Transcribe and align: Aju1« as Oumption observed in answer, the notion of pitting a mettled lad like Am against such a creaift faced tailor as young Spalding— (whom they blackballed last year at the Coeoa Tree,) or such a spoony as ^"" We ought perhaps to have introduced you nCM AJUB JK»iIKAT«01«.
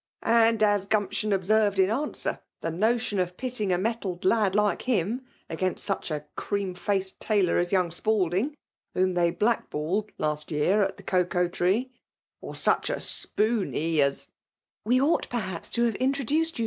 Aju1« 0.25 0.63
as 0.63 0.87
Oumption 0.87 1.31
observed 1.31 1.77
in 1.77 1.91
answer, 1.91 2.39
the 2.61 2.71
notion 2.71 3.19
of 3.19 3.37
pitting 3.37 3.71
a 3.71 3.77
mettled 3.77 4.25
lad 4.25 4.55
like 4.55 4.89
Am 4.89 5.23
against 5.47 5.85
such 5.85 6.09
a 6.09 6.25
creaift 6.35 6.79
faced 6.79 7.19
tailor 7.19 7.59
as 7.59 7.71
young 7.71 7.91
Spalding— 7.91 8.57
(whom 8.95 9.13
they 9.13 9.29
blackballed 9.29 10.11
last 10.17 10.49
year 10.49 10.81
at 10.81 10.97
the 10.97 11.03
Coeoa 11.03 11.51
Tree,) 11.53 11.91
or 12.41 12.55
such 12.55 12.89
a 12.89 12.99
spoony 12.99 14.01
as 14.01 14.25
^"" 14.25 14.27
We 14.85 14.99
ought 14.99 15.29
perhaps 15.29 15.69
to 15.69 15.83
have 15.83 15.93
introduced 15.97 16.33
you 16.33 16.45
nCM 16.45 16.45
AJUB 16.45 16.51
JK»iIKAT«01«. 16.51 16.59